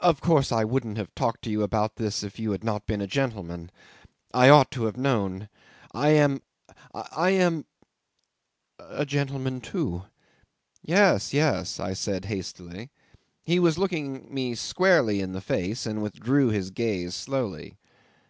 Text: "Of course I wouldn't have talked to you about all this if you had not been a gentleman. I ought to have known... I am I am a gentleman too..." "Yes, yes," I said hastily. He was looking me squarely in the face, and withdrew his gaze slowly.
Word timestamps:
"Of 0.00 0.20
course 0.20 0.52
I 0.52 0.62
wouldn't 0.62 0.98
have 0.98 1.14
talked 1.14 1.40
to 1.44 1.50
you 1.50 1.62
about 1.62 1.92
all 1.92 1.94
this 1.96 2.22
if 2.22 2.38
you 2.38 2.50
had 2.50 2.62
not 2.62 2.86
been 2.86 3.00
a 3.00 3.06
gentleman. 3.06 3.70
I 4.34 4.50
ought 4.50 4.70
to 4.72 4.84
have 4.84 4.98
known... 4.98 5.48
I 5.94 6.10
am 6.10 6.42
I 6.92 7.30
am 7.30 7.64
a 8.78 9.06
gentleman 9.06 9.62
too..." 9.62 10.02
"Yes, 10.82 11.32
yes," 11.32 11.80
I 11.80 11.94
said 11.94 12.26
hastily. 12.26 12.90
He 13.42 13.58
was 13.58 13.78
looking 13.78 14.28
me 14.34 14.54
squarely 14.54 15.20
in 15.22 15.32
the 15.32 15.40
face, 15.40 15.86
and 15.86 16.02
withdrew 16.02 16.48
his 16.48 16.70
gaze 16.70 17.14
slowly. 17.14 17.78